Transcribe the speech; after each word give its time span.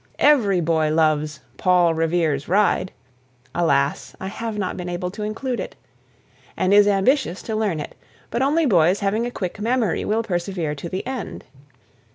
Every 0.17 0.61
boy 0.61 0.89
loves 0.91 1.41
"Paul 1.57 1.93
Revere's 1.93 2.47
Ride" 2.47 2.91
(alas! 3.53 4.15
I 4.19 4.29
have 4.29 4.57
not 4.57 4.75
been 4.75 4.89
able 4.89 5.11
to 5.11 5.21
include 5.21 5.59
it), 5.59 5.75
and 6.57 6.73
is 6.73 6.87
ambitious 6.87 7.43
to 7.43 7.55
learn 7.55 7.79
it, 7.79 7.93
but 8.31 8.41
only 8.41 8.65
boys 8.65 9.01
having 9.01 9.27
a 9.27 9.29
quick 9.29 9.59
memory 9.59 10.03
will 10.03 10.23
persevere 10.23 10.73
to 10.73 10.89
the 10.89 11.05
end. 11.05 11.45